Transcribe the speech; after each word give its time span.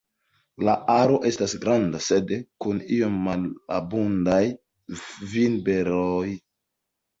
La 0.67 0.73
aro 0.93 1.19
estas 1.29 1.53
granda 1.65 2.01
sed 2.05 2.33
kun 2.65 2.81
iom 2.97 3.21
malabundaj 3.29 4.41
vinberoj. 5.37 6.27